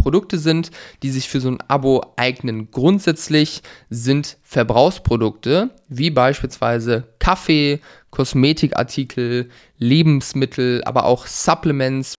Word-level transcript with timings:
Produkte 0.00 0.38
sind, 0.38 0.70
die 1.02 1.10
sich 1.10 1.28
für 1.28 1.40
so 1.40 1.50
ein 1.50 1.58
Abo 1.68 2.14
eignen. 2.16 2.70
Grundsätzlich 2.70 3.62
sind 3.90 4.38
Verbrauchsprodukte 4.42 5.70
wie 5.88 6.10
beispielsweise 6.10 7.04
Kaffee, 7.18 7.80
Kosmetikartikel, 8.10 9.50
Lebensmittel, 9.76 10.82
aber 10.84 11.04
auch 11.04 11.26
Supplements. 11.26 12.14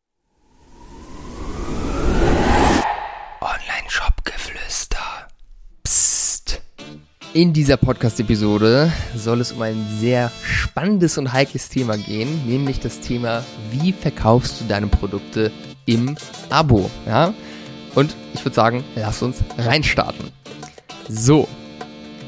Online-Shop-Geflüster. 3.42 5.00
Psst. 5.84 6.62
In 7.34 7.54
dieser 7.54 7.78
Podcast-Episode 7.78 8.92
soll 9.16 9.42
es 9.42 9.54
um 9.54 9.62
ein 9.64 9.88
sehr 10.00 10.32
spannendes 10.44 11.18
und 11.18 11.34
heikles 11.34 11.70
Thema 11.70 11.98
gehen, 11.98 12.46
nämlich 12.46 12.80
das 12.80 13.00
Thema, 13.00 13.44
wie 13.72 13.92
verkaufst 13.92 14.62
du 14.62 14.66
deine 14.66 14.88
Produkte 14.88 15.52
im 15.86 16.16
Abo. 16.50 16.92
Ja? 17.08 17.34
Und 17.96 18.16
ich 18.34 18.44
würde 18.46 18.56
sagen, 18.56 18.84
lass 18.96 19.22
uns 19.22 19.38
reinstarten. 19.58 20.32
So, 21.10 21.48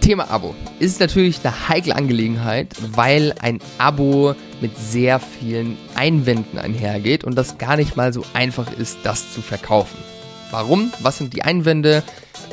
Thema 0.02 0.30
Abo 0.30 0.54
ist 0.80 1.00
natürlich 1.00 1.40
eine 1.46 1.70
heikle 1.70 1.96
Angelegenheit, 1.96 2.76
weil 2.92 3.34
ein 3.40 3.60
Abo 3.78 4.36
mit 4.60 4.78
sehr 4.78 5.20
vielen 5.20 5.78
Einwänden 5.96 6.60
einhergeht 6.60 7.24
und 7.24 7.36
das 7.36 7.58
gar 7.58 7.78
nicht 7.78 7.96
mal 7.96 8.12
so 8.12 8.26
einfach 8.34 8.72
ist, 8.74 8.98
das 9.04 9.34
zu 9.34 9.42
verkaufen. 9.42 9.98
Warum? 10.52 10.92
Was 11.00 11.20
sind 11.20 11.34
die 11.34 11.44
Einwände? 11.44 12.04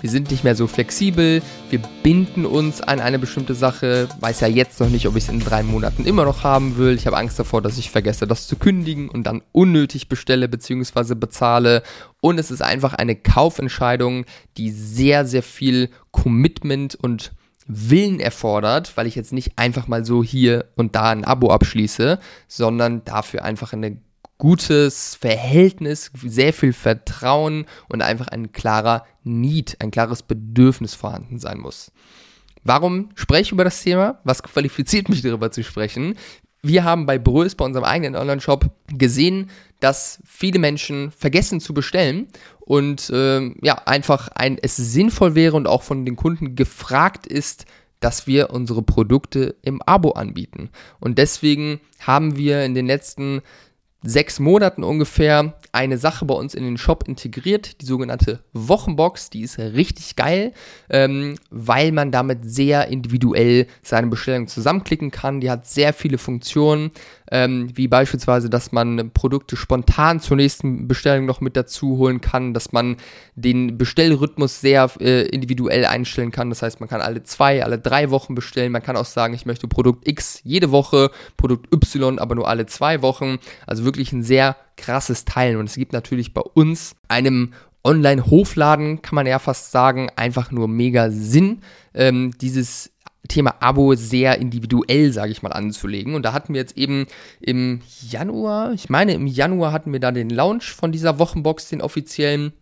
Wir 0.01 0.11
sind 0.11 0.31
nicht 0.31 0.45
mehr 0.45 0.55
so 0.55 0.67
flexibel, 0.67 1.43
wir 1.71 1.81
binden 2.03 2.47
uns 2.47 2.81
an 2.81 3.01
eine 3.01 3.19
bestimmte 3.19 3.55
Sache, 3.55 4.09
weiß 4.21 4.41
ja 4.41 4.49
jetzt 4.49 4.81
noch 4.81 4.89
nicht, 4.89 5.07
ob 5.07 5.17
ich 5.17 5.25
es 5.25 5.31
in 5.31 5.41
drei 5.41 5.63
Monaten 5.63 6.05
immer 6.05 6.25
noch 6.25 6.43
haben 6.43 6.77
will. 6.77 6.95
Ich 6.95 7.07
habe 7.07 7.17
Angst 7.17 7.39
davor, 7.39 7.63
dass 7.63 7.79
ich 7.79 7.91
vergesse, 7.91 8.27
das 8.27 8.47
zu 8.47 8.57
kündigen 8.57 9.09
und 9.09 9.25
dann 9.25 9.43
unnötig 9.53 10.09
bestelle 10.09 10.49
bzw. 10.49 11.15
bezahle. 11.15 11.83
Und 12.21 12.39
es 12.39 12.51
ist 12.51 12.63
einfach 12.63 12.95
eine 12.95 13.17
Kaufentscheidung, 13.17 14.25
die 14.57 14.71
sehr, 14.71 15.27
sehr 15.27 15.43
viel 15.43 15.91
Commitment 16.11 16.95
und 16.95 17.33
Willen 17.67 18.19
erfordert, 18.19 18.97
weil 18.97 19.07
ich 19.07 19.15
jetzt 19.15 19.33
nicht 19.33 19.53
einfach 19.57 19.87
mal 19.87 20.05
so 20.05 20.25
hier 20.25 20.67
und 20.75 20.97
da 20.97 21.11
ein 21.11 21.25
Abo 21.25 21.51
abschließe, 21.51 22.19
sondern 22.49 23.05
dafür 23.05 23.45
einfach 23.45 23.73
eine 23.73 23.99
gutes 24.41 25.15
Verhältnis, 25.15 26.11
sehr 26.25 26.53
viel 26.53 26.73
Vertrauen 26.73 27.67
und 27.89 28.03
einfach 28.03 28.27
ein 28.29 28.51
klarer 28.51 29.05
Need, 29.23 29.77
ein 29.79 29.93
klares 29.93 30.25
Bedürfnis 30.25 30.95
vorhanden 30.95 31.39
sein 31.39 31.61
muss. 31.61 31.93
Warum 32.65 33.11
spreche 33.15 33.43
ich 33.43 33.53
über 33.53 33.65
das 33.65 33.83
Thema? 33.83 34.19
Was 34.25 34.43
qualifiziert 34.43 35.09
mich 35.09 35.23
darüber 35.23 35.53
zu 35.53 35.63
sprechen? 35.63 36.17
Wir 36.63 36.85
haben 36.85 37.07
bei 37.07 37.19
Brös, 37.19 37.55
bei 37.55 37.65
unserem 37.65 37.85
eigenen 37.85 38.17
Online-Shop, 38.17 38.71
gesehen, 38.89 39.51
dass 39.79 40.21
viele 40.27 40.59
Menschen 40.59 41.11
vergessen 41.11 41.61
zu 41.61 41.73
bestellen 41.73 42.29
und 42.61 43.09
äh, 43.11 43.51
ja, 43.63 43.75
einfach 43.87 44.29
ein, 44.35 44.59
es 44.61 44.77
sinnvoll 44.77 45.35
wäre 45.35 45.57
und 45.57 45.67
auch 45.67 45.83
von 45.83 46.05
den 46.05 46.17
Kunden 46.17 46.57
gefragt 46.57 47.27
ist, 47.27 47.67
dass 48.01 48.27
wir 48.27 48.51
unsere 48.51 48.83
Produkte 48.83 49.55
im 49.63 49.81
Abo 49.83 50.13
anbieten. 50.13 50.71
Und 50.99 51.19
deswegen 51.19 51.81
haben 52.01 52.37
wir 52.37 52.65
in 52.65 52.75
den 52.75 52.87
letzten 52.87 53.43
sechs 54.03 54.41
Monaten 54.41 54.83
ungefähr 54.83 55.55
eine 55.73 55.99
Sache 55.99 56.25
bei 56.25 56.35
uns 56.35 56.55
in 56.55 56.65
den 56.65 56.79
Shop 56.79 57.07
integriert, 57.07 57.81
die 57.81 57.87
sogenannte 57.87 58.41
Wochenbox. 58.53 59.31
Die 59.31 59.43
ist 59.43 59.59
richtig 59.59 60.17
geil, 60.17 60.53
ähm, 60.89 61.37
weil 61.51 61.93
man 61.93 62.11
damit 62.11 62.39
sehr 62.43 62.89
individuell 62.89 63.67
seine 63.83 64.09
Bestellung 64.09 64.49
zusammenklicken 64.49 65.11
kann. 65.11 65.41
Die 65.41 65.51
hat 65.51 65.67
sehr 65.67 65.93
viele 65.93 66.19
Funktionen, 66.19 66.91
ähm, 67.31 67.71
wie 67.75 67.87
beispielsweise, 67.87 68.51
dass 68.51 68.73
man 68.73 69.11
Produkte 69.13 69.57
spontan 69.57 70.21
zur 70.21 70.37
nächsten 70.37 70.89
Bestellung 70.89 71.27
noch 71.27 71.41
mit 71.41 71.57
dazu 71.57 71.99
holen 71.99 72.21
kann, 72.21 72.55
dass 72.55 72.73
man 72.73 72.97
den 73.37 73.79
Bestellrhythmus 73.79 74.61
sehr 74.61 74.91
äh, 75.01 75.29
individuell 75.29 75.85
einstellen 75.85 76.33
kann. 76.33 76.51
Das 76.51 76.63
heißt, 76.63 76.81
man 76.81 76.89
kann 76.89 77.01
alle 77.01 77.23
zwei, 77.23 77.63
alle 77.63 77.79
drei 77.79 78.11
Wochen 78.11 78.35
bestellen. 78.35 78.73
Man 78.73 78.83
kann 78.83 78.97
auch 78.97 79.05
sagen, 79.05 79.35
ich 79.35 79.47
möchte 79.47 79.69
Produkt 79.69 80.09
X 80.09 80.41
jede 80.43 80.73
Woche, 80.73 81.11
Produkt 81.37 81.73
Y 81.73 82.19
aber 82.19 82.35
nur 82.35 82.49
alle 82.49 82.67
zwei 82.67 83.03
Wochen. 83.03 83.39
Also 83.67 83.85
wirklich 83.85 83.90
ein 83.97 84.23
sehr 84.23 84.57
krasses 84.77 85.25
Teil. 85.25 85.57
Und 85.57 85.69
es 85.69 85.75
gibt 85.75 85.93
natürlich 85.93 86.33
bei 86.35 86.43
uns, 86.43 86.95
einem 87.09 87.53
Online-Hofladen, 87.85 89.03
kann 89.03 89.15
man 89.15 89.27
ja 89.27 89.39
fast 89.39 89.71
sagen, 89.71 90.11
einfach 90.17 90.51
nur 90.51 90.69
mega 90.69 91.11
Sinn, 91.11 91.61
ähm, 91.95 92.33
dieses 92.41 92.93
Thema 93.29 93.55
Abo 93.61 93.95
sehr 93.95 94.39
individuell, 94.39 95.13
sage 95.13 95.33
ich 95.33 95.43
mal, 95.43 95.53
anzulegen. 95.53 96.15
Und 96.15 96.25
da 96.25 96.33
hatten 96.33 96.53
wir 96.53 96.61
jetzt 96.61 96.77
eben 96.77 97.07
im 97.41 97.81
Januar, 98.09 98.73
ich 98.73 98.91
meine 98.91 99.15
im 99.15 99.27
Januar 99.27 99.73
hatten 99.73 99.93
wir 99.93 100.01
da 100.01 100.13
den 100.13 100.31
Launch 100.31 100.73
von 100.73 100.93
dieser 100.93 101.19
Wochenbox, 101.19 101.69
den 101.69 101.81
offiziellen. 101.81 102.53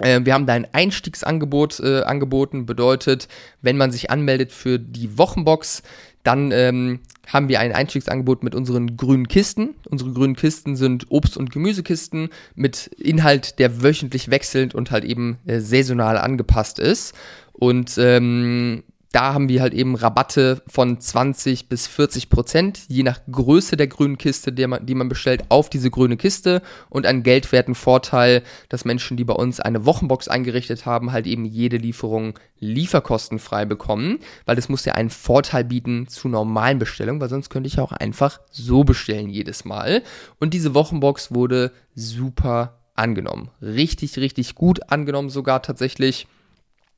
Äh, 0.00 0.20
wir 0.24 0.34
haben 0.34 0.46
da 0.46 0.54
ein 0.54 0.68
Einstiegsangebot 0.72 1.80
äh, 1.80 2.02
angeboten, 2.02 2.66
bedeutet, 2.66 3.28
wenn 3.62 3.76
man 3.76 3.90
sich 3.90 4.10
anmeldet 4.10 4.52
für 4.52 4.78
die 4.78 5.18
Wochenbox, 5.18 5.82
dann 6.24 6.50
ähm, 6.52 7.00
haben 7.26 7.48
wir 7.48 7.60
ein 7.60 7.72
Einstiegsangebot 7.72 8.42
mit 8.42 8.54
unseren 8.54 8.96
grünen 8.96 9.28
Kisten. 9.28 9.74
Unsere 9.88 10.12
grünen 10.12 10.36
Kisten 10.36 10.76
sind 10.76 11.10
Obst- 11.10 11.36
und 11.36 11.50
Gemüsekisten 11.50 12.30
mit 12.54 12.88
Inhalt, 12.98 13.58
der 13.58 13.82
wöchentlich 13.82 14.30
wechselnd 14.30 14.74
und 14.74 14.90
halt 14.90 15.04
eben 15.04 15.38
äh, 15.46 15.60
saisonal 15.60 16.18
angepasst 16.18 16.78
ist. 16.78 17.14
Und 17.52 17.96
ähm, 17.98 18.82
da 19.12 19.32
haben 19.32 19.48
wir 19.48 19.62
halt 19.62 19.72
eben 19.72 19.94
Rabatte 19.94 20.62
von 20.66 21.00
20 21.00 21.68
bis 21.68 21.86
40 21.86 22.28
Prozent, 22.28 22.80
je 22.88 23.02
nach 23.02 23.20
Größe 23.30 23.76
der 23.76 23.86
grünen 23.86 24.18
Kiste, 24.18 24.52
die 24.52 24.66
man, 24.66 24.84
die 24.84 24.94
man 24.94 25.08
bestellt, 25.08 25.44
auf 25.48 25.70
diese 25.70 25.90
grüne 25.90 26.18
Kiste 26.18 26.60
und 26.90 27.06
einen 27.06 27.22
geldwerten 27.22 27.74
Vorteil, 27.74 28.42
dass 28.68 28.84
Menschen, 28.84 29.16
die 29.16 29.24
bei 29.24 29.34
uns 29.34 29.60
eine 29.60 29.86
Wochenbox 29.86 30.28
eingerichtet 30.28 30.84
haben, 30.84 31.10
halt 31.12 31.26
eben 31.26 31.46
jede 31.46 31.78
Lieferung 31.78 32.38
lieferkostenfrei 32.58 33.64
bekommen, 33.64 34.18
weil 34.44 34.56
das 34.56 34.68
muss 34.68 34.84
ja 34.84 34.94
einen 34.94 35.10
Vorteil 35.10 35.64
bieten 35.64 36.08
zu 36.08 36.28
normalen 36.28 36.78
Bestellungen, 36.78 37.20
weil 37.20 37.30
sonst 37.30 37.48
könnte 37.48 37.68
ich 37.68 37.80
auch 37.80 37.92
einfach 37.92 38.40
so 38.50 38.84
bestellen 38.84 39.30
jedes 39.30 39.64
Mal. 39.64 40.02
Und 40.38 40.52
diese 40.52 40.74
Wochenbox 40.74 41.32
wurde 41.32 41.72
super 41.94 42.78
angenommen. 42.94 43.50
Richtig, 43.62 44.18
richtig 44.18 44.54
gut 44.54 44.90
angenommen 44.90 45.30
sogar 45.30 45.62
tatsächlich. 45.62 46.26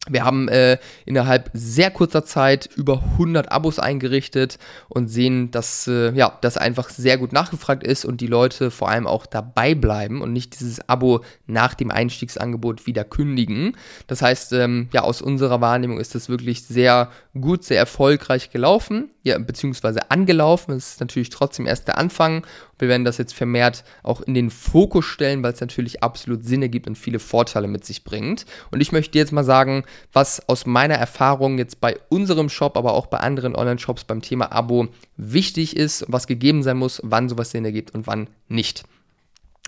Wir 0.09 0.25
haben 0.25 0.49
äh, 0.49 0.78
innerhalb 1.05 1.50
sehr 1.53 1.91
kurzer 1.91 2.25
Zeit 2.25 2.71
über 2.75 3.03
100 3.12 3.53
Abos 3.53 3.78
eingerichtet 3.78 4.59
und 4.88 5.09
sehen, 5.09 5.50
dass 5.50 5.87
äh, 5.88 6.12
ja, 6.15 6.38
das 6.41 6.56
einfach 6.56 6.88
sehr 6.88 7.19
gut 7.19 7.34
nachgefragt 7.34 7.84
ist 7.84 8.06
und 8.06 8.22
die 8.22 8.27
Leute 8.27 8.71
vor 8.71 8.89
allem 8.89 9.06
auch 9.06 9.27
dabei 9.27 9.75
bleiben 9.75 10.22
und 10.22 10.33
nicht 10.33 10.59
dieses 10.59 10.89
Abo 10.89 11.22
nach 11.47 11.75
dem 11.75 11.91
Einstiegsangebot 11.91 12.87
wieder 12.87 13.05
kündigen. 13.05 13.77
Das 14.06 14.22
heißt, 14.22 14.55
ähm, 14.55 14.89
ja, 14.94 15.03
aus 15.03 15.21
unserer 15.21 15.60
Wahrnehmung 15.60 16.00
ist 16.00 16.15
das 16.15 16.31
wirklich 16.31 16.62
sehr 16.65 17.10
gut, 17.39 17.65
sehr 17.65 17.78
erfolgreich 17.78 18.50
gelaufen, 18.50 19.10
ja, 19.22 19.38
beziehungsweise 19.38 20.10
angelaufen. 20.10 20.72
Es 20.72 20.92
ist 20.92 21.00
natürlich 21.00 21.31
trotzdem 21.31 21.66
erst 21.66 21.88
der 21.88 21.98
Anfang 21.98 22.44
wir 22.81 22.88
werden 22.88 23.04
das 23.04 23.19
jetzt 23.19 23.34
vermehrt 23.34 23.84
auch 24.03 24.20
in 24.20 24.34
den 24.34 24.50
Fokus 24.50 25.04
stellen, 25.04 25.42
weil 25.42 25.53
es 25.53 25.60
natürlich 25.60 26.03
absolut 26.03 26.44
Sinn 26.44 26.62
ergibt 26.62 26.86
und 26.86 26.97
viele 26.97 27.19
Vorteile 27.19 27.69
mit 27.69 27.84
sich 27.84 28.04
bringt. 28.04 28.47
Und 28.70 28.80
ich 28.80 28.91
möchte 28.91 29.19
jetzt 29.19 29.32
mal 29.32 29.44
sagen, 29.44 29.84
was 30.12 30.48
aus 30.48 30.66
meiner 30.66 30.94
Erfahrung 30.94 31.59
jetzt 31.59 31.80
bei 31.80 31.98
unserem 32.09 32.48
Shop, 32.48 32.76
aber 32.76 32.94
auch 32.94 33.06
bei 33.06 33.19
anderen 33.19 33.54
Online-Shops 33.54 34.04
beim 34.04 34.22
Thema 34.22 34.50
Abo 34.53 34.88
wichtig 35.16 35.76
ist, 35.76 36.04
was 36.09 36.26
gegeben 36.26 36.62
sein 36.62 36.78
muss, 36.78 37.00
wann 37.04 37.28
sowas 37.28 37.50
Sinn 37.50 37.64
ergibt 37.64 37.94
und 37.94 38.06
wann 38.06 38.28
nicht. 38.48 38.84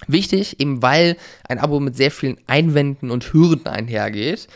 Wichtig, 0.09 0.59
eben 0.59 0.83
weil 0.83 1.17
ein 1.47 1.59
Abo 1.59 1.79
mit 1.79 1.97
sehr 1.97 2.11
vielen 2.11 2.39
Einwänden 2.47 3.11
und 3.11 3.33
Hürden 3.33 3.67
einhergeht, 3.67 4.49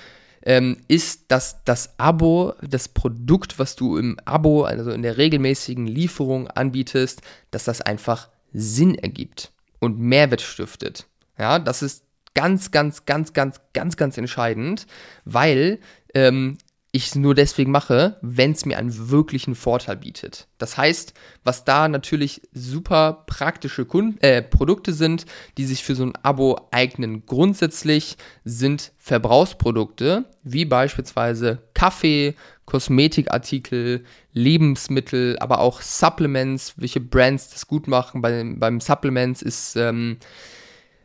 ähm, 0.46 0.78
ist, 0.86 1.24
dass 1.28 1.64
das 1.64 1.98
Abo, 1.98 2.54
das 2.62 2.88
Produkt, 2.88 3.58
was 3.58 3.74
du 3.74 3.98
im 3.98 4.16
Abo, 4.24 4.62
also 4.62 4.92
in 4.92 5.02
der 5.02 5.18
regelmäßigen 5.18 5.88
Lieferung 5.88 6.48
anbietest, 6.48 7.20
dass 7.50 7.64
das 7.64 7.80
einfach 7.82 8.28
Sinn 8.52 8.94
ergibt 8.94 9.52
und 9.80 9.98
Mehrwert 9.98 10.40
stiftet. 10.40 11.06
Ja, 11.36 11.58
das 11.58 11.82
ist 11.82 12.04
ganz, 12.34 12.70
ganz, 12.70 13.04
ganz, 13.04 13.32
ganz, 13.32 13.60
ganz, 13.72 13.96
ganz 13.96 14.16
entscheidend, 14.16 14.86
weil 15.24 15.80
ähm, 16.14 16.58
ich 16.96 17.08
es 17.08 17.14
nur 17.14 17.34
deswegen 17.34 17.70
mache, 17.70 18.16
wenn 18.22 18.52
es 18.52 18.64
mir 18.64 18.78
einen 18.78 19.10
wirklichen 19.10 19.54
Vorteil 19.54 19.96
bietet. 19.96 20.48
Das 20.58 20.76
heißt, 20.76 21.14
was 21.44 21.64
da 21.64 21.88
natürlich 21.88 22.42
super 22.52 23.24
praktische 23.26 23.84
Kunden, 23.84 24.18
äh, 24.20 24.42
Produkte 24.42 24.92
sind, 24.92 25.26
die 25.58 25.64
sich 25.64 25.84
für 25.84 25.94
so 25.94 26.04
ein 26.04 26.14
Abo 26.22 26.68
eignen, 26.70 27.26
grundsätzlich 27.26 28.16
sind 28.44 28.92
Verbrauchsprodukte, 28.98 30.24
wie 30.42 30.64
beispielsweise 30.64 31.62
Kaffee, 31.74 32.34
Kosmetikartikel, 32.64 34.04
Lebensmittel, 34.32 35.38
aber 35.38 35.60
auch 35.60 35.82
Supplements, 35.82 36.74
welche 36.76 37.00
Brands 37.00 37.50
das 37.50 37.68
gut 37.68 37.86
machen. 37.86 38.22
Bei, 38.22 38.44
beim 38.56 38.80
Supplements 38.80 39.42
ist 39.42 39.76
ähm, 39.76 40.18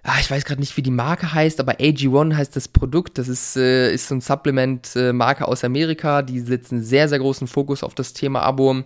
ah, 0.03 0.18
ich 0.19 0.30
weiß 0.30 0.45
gerade 0.45 0.62
nicht, 0.62 0.75
wie 0.77 0.81
die 0.81 0.92
Marke 0.92 1.33
heißt, 1.33 1.59
aber 1.59 1.74
AG1 1.74 2.36
heißt 2.36 2.56
das 2.56 2.68
Produkt. 2.68 3.18
Das 3.18 3.27
ist, 3.27 3.56
äh, 3.56 3.94
ist 3.94 4.07
so 4.07 4.15
ein 4.15 4.21
Supplement-Marke 4.21 5.48
aus 5.48 5.63
Amerika. 5.63 6.21
Die 6.21 6.39
setzen 6.39 6.83
sehr, 6.83 7.07
sehr 7.07 7.19
großen 7.19 7.48
Fokus 7.48 7.83
auf 7.83 7.95
das 7.95 8.13
Thema 8.13 8.42
Abo. 8.42 8.83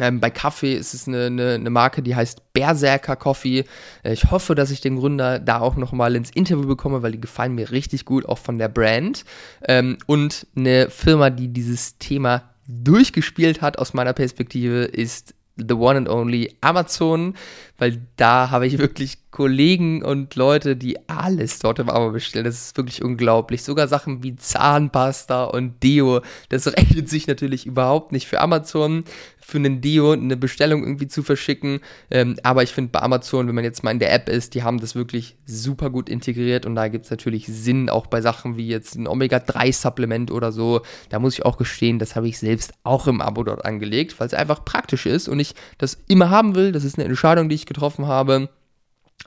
Ähm, 0.00 0.20
bei 0.20 0.30
Kaffee 0.30 0.74
ist 0.74 0.94
es 0.94 1.06
eine, 1.06 1.26
eine, 1.26 1.54
eine, 1.54 1.68
Marke, 1.68 2.02
die 2.02 2.16
heißt 2.16 2.54
Berserker 2.54 3.14
Coffee. 3.14 3.66
Äh, 4.02 4.14
ich 4.14 4.30
hoffe, 4.30 4.54
dass 4.54 4.70
ich 4.70 4.80
den 4.80 4.96
Gründer 4.96 5.38
da 5.38 5.60
auch 5.60 5.76
nochmal 5.76 6.16
ins 6.16 6.30
Interview 6.30 6.66
bekomme, 6.66 7.02
weil 7.02 7.12
die 7.12 7.20
gefallen 7.20 7.54
mir 7.54 7.70
richtig 7.70 8.06
gut, 8.06 8.24
auch 8.24 8.38
von 8.38 8.56
der 8.56 8.68
Brand. 8.68 9.26
Ähm, 9.68 9.98
und 10.06 10.46
eine 10.56 10.88
Firma, 10.88 11.28
die 11.28 11.48
dieses 11.48 11.98
Thema 11.98 12.54
durchgespielt 12.66 13.60
hat 13.60 13.78
aus 13.78 13.92
meiner 13.92 14.14
Perspektive, 14.14 14.84
ist 14.84 15.34
the 15.56 15.74
one 15.74 15.98
and 15.98 16.08
only 16.08 16.56
Amazon, 16.62 17.34
weil 17.76 18.00
da 18.16 18.50
habe 18.50 18.66
ich 18.66 18.78
wirklich 18.78 19.18
Kollegen 19.32 20.04
und 20.04 20.36
Leute, 20.36 20.76
die 20.76 21.08
alles 21.08 21.58
dort 21.58 21.78
im 21.78 21.88
Abo 21.88 22.10
bestellen. 22.10 22.44
Das 22.44 22.66
ist 22.66 22.76
wirklich 22.76 23.02
unglaublich. 23.02 23.62
Sogar 23.62 23.88
Sachen 23.88 24.22
wie 24.22 24.36
Zahnpasta 24.36 25.44
und 25.44 25.82
Deo, 25.82 26.20
das 26.50 26.66
rechnet 26.66 27.08
sich 27.08 27.26
natürlich 27.26 27.64
überhaupt 27.66 28.12
nicht 28.12 28.28
für 28.28 28.40
Amazon, 28.40 29.04
für 29.40 29.56
einen 29.56 29.80
Deo 29.80 30.12
eine 30.12 30.36
Bestellung 30.36 30.82
irgendwie 30.82 31.08
zu 31.08 31.22
verschicken. 31.22 31.80
Ähm, 32.10 32.36
aber 32.42 32.62
ich 32.62 32.72
finde 32.74 32.90
bei 32.92 33.00
Amazon, 33.00 33.48
wenn 33.48 33.54
man 33.54 33.64
jetzt 33.64 33.82
mal 33.82 33.90
in 33.90 34.00
der 34.00 34.12
App 34.12 34.28
ist, 34.28 34.54
die 34.54 34.62
haben 34.62 34.78
das 34.78 34.94
wirklich 34.94 35.34
super 35.46 35.88
gut 35.88 36.10
integriert 36.10 36.66
und 36.66 36.74
da 36.74 36.88
gibt 36.88 37.06
es 37.06 37.10
natürlich 37.10 37.46
Sinn, 37.46 37.88
auch 37.88 38.08
bei 38.08 38.20
Sachen 38.20 38.58
wie 38.58 38.68
jetzt 38.68 38.96
ein 38.96 39.08
Omega-3-Supplement 39.08 40.30
oder 40.30 40.52
so. 40.52 40.82
Da 41.08 41.18
muss 41.18 41.34
ich 41.34 41.44
auch 41.46 41.56
gestehen, 41.56 41.98
das 41.98 42.16
habe 42.16 42.28
ich 42.28 42.38
selbst 42.38 42.74
auch 42.84 43.06
im 43.06 43.22
Abo 43.22 43.44
dort 43.44 43.64
angelegt, 43.64 44.20
weil 44.20 44.26
es 44.26 44.34
einfach 44.34 44.62
praktisch 44.62 45.06
ist 45.06 45.26
und 45.26 45.40
ich 45.40 45.54
das 45.78 45.96
immer 46.06 46.28
haben 46.28 46.54
will. 46.54 46.70
Das 46.70 46.84
ist 46.84 46.98
eine 46.98 47.08
Entscheidung, 47.08 47.48
die 47.48 47.54
ich 47.54 47.64
getroffen 47.64 48.06
habe. 48.06 48.50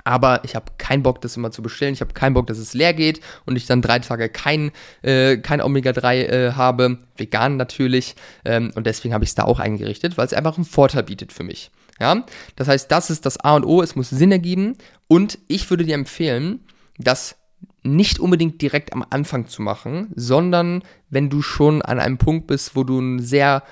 Aber 0.04 0.44
ich 0.44 0.56
habe 0.56 0.74
keinen 0.78 1.04
Bock, 1.04 1.22
das 1.22 1.38
immer 1.38 1.52
zu 1.52 1.62
bestellen. 1.62 1.94
Ich 1.94 2.02
habe 2.02 2.14
keinen 2.14 2.34
Bock, 2.34 2.48
dass 2.48 2.58
es 2.58 2.74
leer 2.74 2.94
geht 2.94 3.22
und 3.46 3.56
ich 3.56 3.66
dann 3.66 3.82
drei 3.82 4.00
Tage 4.00 4.30
kein, 4.30 4.72
äh, 5.02 5.38
kein 5.38 5.62
Omega-3 5.62 6.16
äh, 6.16 6.52
habe. 6.54 7.00
Vegan 7.18 7.58
natürlich. 7.58 8.16
Ähm, 8.44 8.72
und 8.76 8.86
deswegen 8.86 9.14
habe 9.14 9.24
ich 9.24 9.32
es 9.32 9.36
da 9.36 9.44
auch 9.44 9.60
eingerichtet, 9.60 10.18
weil 10.18 10.26
es 10.26 10.34
einfach 10.34 10.58
einen 10.58 10.66
Vorteil 10.66 11.04
bietet 11.04 11.34
für 11.34 11.44
mich. 11.44 11.72
Ja? 12.00 12.26
Das 12.56 12.68
heißt, 12.68 12.92
das 12.92 13.10
ist 13.10 13.26
das 13.26 13.38
A 13.38 13.56
und 13.56 13.66
O. 13.66 13.82
Es 13.82 13.96
muss 13.96 14.10
Sinn 14.10 14.32
ergeben. 14.32 14.78
Und 15.08 15.40
ich 15.48 15.70
würde 15.70 15.86
dir 15.86 15.96
empfehlen, 15.96 16.60
das 16.98 17.38
nicht 17.84 18.20
unbedingt 18.20 18.62
direkt 18.62 18.94
am 18.94 19.06
Anfang 19.10 19.48
zu 19.48 19.62
machen, 19.62 20.12
sondern 20.16 20.84
wenn 21.10 21.30
du 21.30 21.42
schon 21.42 21.82
an 21.82 22.00
einem 22.00 22.18
Punkt 22.18 22.48
bist, 22.48 22.76
wo 22.76 22.84
du 22.84 23.00
eine 23.00 23.22
sehr 23.22 23.64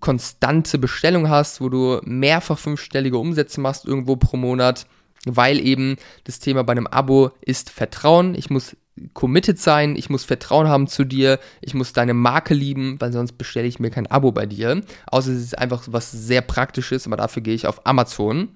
konstante 0.00 0.78
Bestellung 0.78 1.28
hast, 1.28 1.60
wo 1.60 1.68
du 1.68 2.00
mehrfach 2.04 2.58
fünfstellige 2.58 3.18
Umsätze 3.18 3.60
machst 3.60 3.86
irgendwo 3.86 4.16
pro 4.16 4.36
Monat, 4.36 4.86
weil 5.26 5.60
eben 5.60 5.96
das 6.24 6.38
Thema 6.38 6.64
bei 6.64 6.72
einem 6.72 6.86
Abo 6.86 7.30
ist 7.40 7.70
Vertrauen. 7.70 8.34
Ich 8.34 8.50
muss 8.50 8.76
committed 9.14 9.58
sein, 9.58 9.96
ich 9.96 10.10
muss 10.10 10.24
Vertrauen 10.24 10.68
haben 10.68 10.86
zu 10.86 11.04
dir, 11.04 11.38
ich 11.60 11.74
muss 11.74 11.92
deine 11.92 12.14
Marke 12.14 12.54
lieben, 12.54 13.00
weil 13.00 13.12
sonst 13.12 13.32
bestelle 13.32 13.66
ich 13.66 13.78
mir 13.78 13.90
kein 13.90 14.06
Abo 14.06 14.32
bei 14.32 14.46
dir. 14.46 14.82
Außer 15.06 15.32
es 15.32 15.42
ist 15.42 15.58
einfach 15.58 15.84
was 15.90 16.10
sehr 16.10 16.42
praktisches, 16.42 17.06
aber 17.06 17.16
dafür 17.16 17.42
gehe 17.42 17.54
ich 17.54 17.66
auf 17.66 17.86
Amazon, 17.86 18.48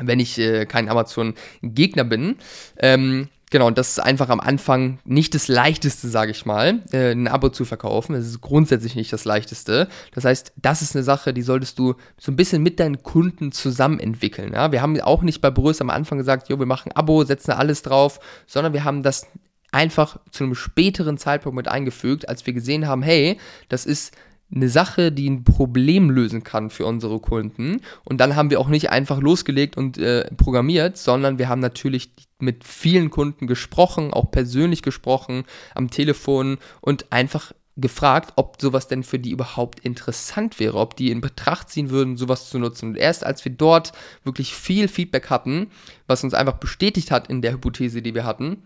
wenn 0.00 0.20
ich 0.20 0.38
äh, 0.38 0.66
kein 0.66 0.88
Amazon-Gegner 0.88 2.04
bin. 2.04 2.36
Ähm, 2.78 3.28
Genau, 3.50 3.66
und 3.66 3.78
das 3.78 3.90
ist 3.90 3.98
einfach 3.98 4.28
am 4.28 4.38
Anfang 4.38 5.00
nicht 5.04 5.34
das 5.34 5.48
Leichteste, 5.48 6.08
sage 6.08 6.30
ich 6.30 6.46
mal, 6.46 6.82
äh, 6.92 7.10
ein 7.10 7.26
Abo 7.26 7.48
zu 7.48 7.64
verkaufen. 7.64 8.14
Es 8.14 8.26
ist 8.26 8.40
grundsätzlich 8.40 8.94
nicht 8.94 9.12
das 9.12 9.24
Leichteste. 9.24 9.88
Das 10.14 10.24
heißt, 10.24 10.52
das 10.56 10.82
ist 10.82 10.94
eine 10.94 11.02
Sache, 11.02 11.34
die 11.34 11.42
solltest 11.42 11.76
du 11.80 11.94
so 12.16 12.30
ein 12.30 12.36
bisschen 12.36 12.62
mit 12.62 12.78
deinen 12.78 13.02
Kunden 13.02 13.50
zusammen 13.50 13.98
entwickeln. 13.98 14.52
Ja? 14.52 14.70
Wir 14.70 14.82
haben 14.82 15.00
auch 15.00 15.22
nicht 15.22 15.40
bei 15.40 15.50
Brüss 15.50 15.80
am 15.80 15.90
Anfang 15.90 16.18
gesagt, 16.18 16.48
jo, 16.48 16.60
wir 16.60 16.66
machen 16.66 16.92
Abo, 16.92 17.24
setzen 17.24 17.50
alles 17.50 17.82
drauf, 17.82 18.20
sondern 18.46 18.72
wir 18.72 18.84
haben 18.84 19.02
das 19.02 19.26
einfach 19.72 20.18
zu 20.30 20.44
einem 20.44 20.54
späteren 20.54 21.18
Zeitpunkt 21.18 21.56
mit 21.56 21.66
eingefügt, 21.66 22.28
als 22.28 22.46
wir 22.46 22.52
gesehen 22.52 22.86
haben, 22.86 23.02
hey, 23.02 23.38
das 23.68 23.84
ist 23.84 24.14
eine 24.54 24.68
Sache, 24.68 25.12
die 25.12 25.28
ein 25.28 25.44
Problem 25.44 26.10
lösen 26.10 26.42
kann 26.42 26.70
für 26.70 26.84
unsere 26.84 27.20
Kunden. 27.20 27.80
Und 28.04 28.20
dann 28.20 28.36
haben 28.36 28.50
wir 28.50 28.60
auch 28.60 28.68
nicht 28.68 28.90
einfach 28.90 29.20
losgelegt 29.20 29.76
und 29.76 29.98
äh, 29.98 30.28
programmiert, 30.36 30.96
sondern 30.96 31.38
wir 31.38 31.48
haben 31.48 31.60
natürlich 31.60 32.10
mit 32.38 32.64
vielen 32.64 33.10
Kunden 33.10 33.46
gesprochen, 33.46 34.12
auch 34.12 34.30
persönlich 34.30 34.82
gesprochen, 34.82 35.44
am 35.74 35.90
Telefon 35.90 36.58
und 36.80 37.12
einfach 37.12 37.52
gefragt, 37.76 38.32
ob 38.36 38.60
sowas 38.60 38.88
denn 38.88 39.02
für 39.02 39.18
die 39.18 39.30
überhaupt 39.30 39.80
interessant 39.80 40.58
wäre, 40.58 40.78
ob 40.78 40.96
die 40.96 41.10
in 41.10 41.20
Betracht 41.20 41.70
ziehen 41.70 41.90
würden, 41.90 42.16
sowas 42.16 42.50
zu 42.50 42.58
nutzen. 42.58 42.90
Und 42.90 42.96
erst 42.96 43.24
als 43.24 43.44
wir 43.44 43.52
dort 43.52 43.92
wirklich 44.24 44.54
viel 44.54 44.88
Feedback 44.88 45.30
hatten, 45.30 45.68
was 46.06 46.24
uns 46.24 46.34
einfach 46.34 46.58
bestätigt 46.58 47.10
hat 47.10 47.28
in 47.28 47.42
der 47.42 47.52
Hypothese, 47.52 48.02
die 48.02 48.14
wir 48.14 48.24
hatten, 48.24 48.64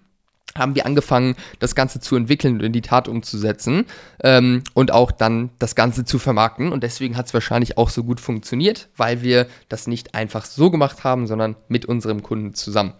haben 0.57 0.75
wir 0.75 0.87
angefangen, 0.87 1.35
das 1.59 1.75
Ganze 1.75 2.01
zu 2.01 2.17
entwickeln 2.17 2.55
und 2.55 2.63
in 2.63 2.73
die 2.73 2.81
Tat 2.81 3.09
umzusetzen 3.09 3.87
ähm, 4.23 4.63
und 4.75 4.93
auch 4.93 5.11
dann 5.11 5.51
das 5.59 5.75
Ganze 5.75 6.05
zu 6.05 6.19
vermarkten. 6.19 6.73
Und 6.73 6.83
deswegen 6.83 7.17
hat 7.17 7.27
es 7.27 7.35
wahrscheinlich 7.35 7.77
auch 7.77 7.91
so 7.91 8.05
gut 8.05 8.21
funktioniert, 8.21 8.89
weil 8.97 9.23
wir 9.23 9.47
das 9.69 9.87
nicht 9.87 10.15
einfach 10.15 10.45
so 10.45 10.71
gemacht 10.71 11.05
haben, 11.05 11.27
sondern 11.27 11.57
mit 11.69 11.87
unserem 11.87 12.23
Kunden 12.23 12.55
zusammen. 12.55 12.95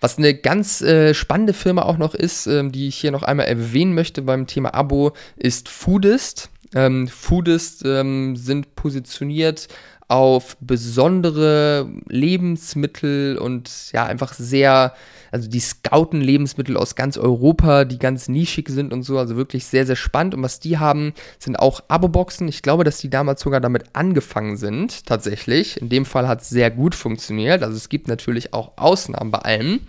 Was 0.00 0.16
eine 0.16 0.34
ganz 0.34 0.80
äh, 0.80 1.12
spannende 1.12 1.52
Firma 1.52 1.82
auch 1.82 1.98
noch 1.98 2.14
ist, 2.14 2.46
ähm, 2.46 2.72
die 2.72 2.88
ich 2.88 2.96
hier 2.96 3.10
noch 3.10 3.22
einmal 3.22 3.46
erwähnen 3.46 3.94
möchte 3.94 4.22
beim 4.22 4.46
Thema 4.46 4.74
Abo, 4.74 5.12
ist 5.36 5.68
Foodist. 5.68 6.50
Ähm, 6.74 7.08
Foodist 7.08 7.82
ähm, 7.84 8.36
sind 8.36 8.74
positioniert 8.76 9.68
auf 10.10 10.56
besondere 10.60 11.88
Lebensmittel 12.08 13.38
und 13.38 13.92
ja, 13.92 14.06
einfach 14.06 14.32
sehr, 14.32 14.92
also 15.30 15.48
die 15.48 15.60
scouten 15.60 16.20
Lebensmittel 16.20 16.76
aus 16.76 16.96
ganz 16.96 17.16
Europa, 17.16 17.84
die 17.84 18.00
ganz 18.00 18.28
nischig 18.28 18.70
sind 18.70 18.92
und 18.92 19.04
so, 19.04 19.18
also 19.18 19.36
wirklich 19.36 19.66
sehr, 19.66 19.86
sehr 19.86 19.94
spannend. 19.94 20.34
Und 20.34 20.42
was 20.42 20.58
die 20.58 20.78
haben, 20.78 21.14
sind 21.38 21.56
auch 21.56 21.84
Abo-Boxen. 21.86 22.48
Ich 22.48 22.62
glaube, 22.62 22.82
dass 22.82 22.98
die 22.98 23.08
damals 23.08 23.40
sogar 23.40 23.60
damit 23.60 23.84
angefangen 23.92 24.56
sind, 24.56 25.06
tatsächlich. 25.06 25.80
In 25.80 25.88
dem 25.88 26.04
Fall 26.04 26.26
hat 26.26 26.42
es 26.42 26.48
sehr 26.48 26.72
gut 26.72 26.96
funktioniert. 26.96 27.62
Also 27.62 27.76
es 27.76 27.88
gibt 27.88 28.08
natürlich 28.08 28.52
auch 28.52 28.72
Ausnahmen 28.78 29.30
bei 29.30 29.38
allem. 29.38 29.80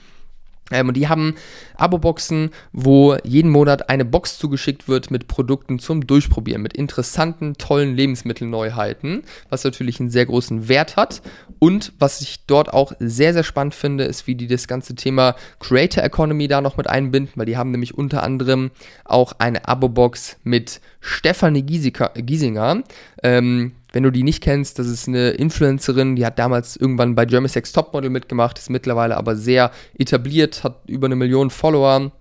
Ähm, 0.72 0.90
und 0.90 0.98
die 0.98 1.08
haben 1.08 1.36
Abo-Boxen, 1.76 2.52
wo 2.72 3.16
jeden 3.24 3.52
Monat 3.52 3.90
eine 3.90 4.06
Box 4.06 4.38
zugeschickt 4.38 4.88
wird 4.88 5.12
mit 5.12 5.28
Produkten 5.28 5.80
zum 5.80 6.06
Durchprobieren, 6.06 6.62
mit 6.62 6.74
interessanten, 6.74 7.56
tollen 7.58 7.96
Lebensmittelneuheiten, 7.96 9.24
was 9.50 9.64
natürlich 9.64 10.00
einen 10.00 10.10
sehr 10.10 10.26
großen 10.26 10.68
Wert 10.68 10.96
hat. 10.96 11.22
Und 11.60 11.94
was 12.00 12.22
ich 12.22 12.46
dort 12.48 12.74
auch 12.74 12.94
sehr, 13.00 13.34
sehr 13.34 13.44
spannend 13.44 13.76
finde, 13.76 14.06
ist, 14.06 14.28
wie 14.28 14.36
die 14.36 14.48
das 14.48 14.68
ganze 14.68 14.96
Thema 14.96 15.36
Creator 15.60 16.04
Economy 16.04 16.48
da 16.48 16.62
noch 16.62 16.78
mit 16.78 16.90
einbinden, 16.90 17.34
weil 17.36 17.46
die 17.46 17.58
haben 17.58 17.72
nämlich 17.72 17.98
unter 17.98 18.24
anderem 18.24 18.72
auch 19.06 19.34
eine 19.38 19.68
Abo-Box 19.68 20.38
mit 20.44 20.82
Stefanie 21.02 21.64
Giesinger. 21.64 22.84
Ähm, 23.24 23.74
wenn 23.92 24.04
du 24.04 24.12
die 24.12 24.24
nicht 24.24 24.42
kennst, 24.42 24.80
das 24.80 24.88
ist 24.88 25.08
eine 25.08 25.32
Influencerin, 25.32 26.16
die 26.16 26.26
hat 26.26 26.40
damals 26.40 26.78
irgendwann 26.78 27.16
bei 27.16 27.26
German 27.26 27.50
Sex 27.50 27.72
Topmodel 27.72 28.10
mitgemacht, 28.10 28.58
ist 28.58 28.70
mittlerweile 28.70 29.18
aber 29.18 29.36
sehr 29.36 29.72
etabliert, 29.98 30.64
hat 30.64 30.82
über 30.88 31.08
eine 31.08 31.16
Million 31.16 31.50
Follower. 31.50 32.12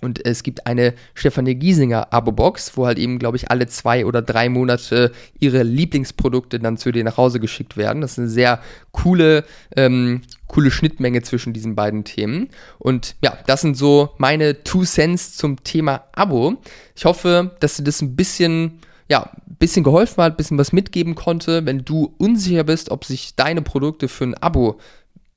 Und 0.00 0.24
es 0.24 0.44
gibt 0.44 0.66
eine 0.66 0.94
Stefanie 1.14 1.56
Giesinger 1.56 2.12
Abo-Box, 2.12 2.76
wo 2.76 2.86
halt 2.86 2.98
eben, 2.98 3.18
glaube 3.18 3.36
ich, 3.36 3.50
alle 3.50 3.66
zwei 3.66 4.06
oder 4.06 4.22
drei 4.22 4.48
Monate 4.48 5.10
ihre 5.40 5.64
Lieblingsprodukte 5.64 6.60
dann 6.60 6.76
zu 6.76 6.92
dir 6.92 7.02
nach 7.02 7.16
Hause 7.16 7.40
geschickt 7.40 7.76
werden. 7.76 8.00
Das 8.00 8.12
ist 8.12 8.18
eine 8.18 8.28
sehr 8.28 8.60
coole, 8.92 9.44
ähm, 9.74 10.22
coole 10.46 10.70
Schnittmenge 10.70 11.22
zwischen 11.22 11.52
diesen 11.52 11.74
beiden 11.74 12.04
Themen. 12.04 12.50
Und 12.78 13.16
ja, 13.22 13.36
das 13.46 13.62
sind 13.62 13.76
so 13.76 14.10
meine 14.18 14.62
Two 14.62 14.84
Cents 14.84 15.36
zum 15.36 15.64
Thema 15.64 16.04
Abo. 16.12 16.58
Ich 16.94 17.04
hoffe, 17.04 17.56
dass 17.58 17.76
du 17.76 17.82
das 17.82 18.00
ein 18.00 18.14
bisschen 18.14 18.78
ja, 19.08 19.30
bisschen 19.58 19.84
geholfen 19.84 20.22
hat, 20.22 20.36
bisschen 20.36 20.58
was 20.58 20.72
mitgeben 20.72 21.14
konnte. 21.14 21.66
Wenn 21.66 21.84
du 21.84 22.14
unsicher 22.18 22.64
bist, 22.64 22.90
ob 22.90 23.04
sich 23.04 23.34
deine 23.34 23.62
Produkte 23.62 24.08
für 24.08 24.24
ein 24.24 24.34
Abo 24.34 24.78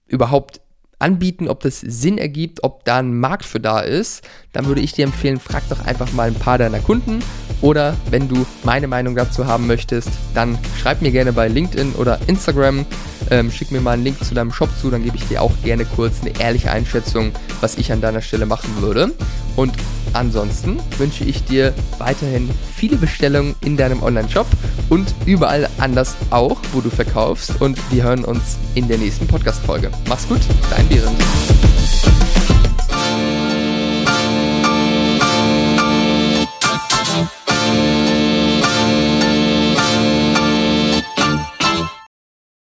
überhaupt 0.07 0.61
anbieten, 0.99 1.47
ob 1.47 1.61
das 1.61 1.79
Sinn 1.79 2.17
ergibt, 2.17 2.63
ob 2.63 2.85
da 2.85 2.99
ein 2.99 3.17
Markt 3.19 3.45
für 3.45 3.59
da 3.59 3.79
ist, 3.79 4.23
dann 4.53 4.67
würde 4.67 4.81
ich 4.81 4.93
dir 4.93 5.05
empfehlen, 5.05 5.39
frag 5.39 5.67
doch 5.69 5.83
einfach 5.85 6.11
mal 6.13 6.27
ein 6.27 6.35
paar 6.35 6.57
deiner 6.57 6.79
Kunden 6.79 7.23
oder 7.61 7.95
wenn 8.09 8.27
du 8.27 8.45
meine 8.63 8.87
Meinung 8.87 9.15
dazu 9.15 9.45
haben 9.47 9.67
möchtest, 9.67 10.09
dann 10.33 10.57
schreib 10.79 11.01
mir 11.01 11.11
gerne 11.11 11.33
bei 11.33 11.47
LinkedIn 11.47 11.93
oder 11.93 12.19
Instagram, 12.27 12.85
ähm, 13.29 13.51
schick 13.51 13.71
mir 13.71 13.81
mal 13.81 13.91
einen 13.91 14.03
Link 14.03 14.23
zu 14.23 14.33
deinem 14.33 14.51
Shop 14.51 14.69
zu, 14.79 14.89
dann 14.89 15.03
gebe 15.03 15.17
ich 15.17 15.27
dir 15.27 15.41
auch 15.41 15.51
gerne 15.63 15.85
kurz 15.85 16.21
eine 16.21 16.39
ehrliche 16.39 16.71
Einschätzung, 16.71 17.31
was 17.61 17.77
ich 17.77 17.91
an 17.91 18.01
deiner 18.01 18.21
Stelle 18.21 18.45
machen 18.45 18.81
würde. 18.81 19.11
Und 19.55 19.73
Ansonsten 20.13 20.77
wünsche 20.97 21.23
ich 21.23 21.43
dir 21.43 21.73
weiterhin 21.97 22.49
viele 22.75 22.97
Bestellungen 22.97 23.55
in 23.61 23.77
deinem 23.77 24.03
Online-Shop 24.03 24.47
und 24.89 25.13
überall 25.25 25.69
anders 25.77 26.15
auch, 26.29 26.59
wo 26.73 26.81
du 26.81 26.89
verkaufst. 26.89 27.61
Und 27.61 27.79
wir 27.91 28.03
hören 28.03 28.25
uns 28.25 28.57
in 28.75 28.87
der 28.87 28.97
nächsten 28.97 29.27
Podcast-Folge. 29.27 29.91
Mach's 30.07 30.27
gut, 30.27 30.41
dein 30.69 30.87
Bären. 30.87 31.15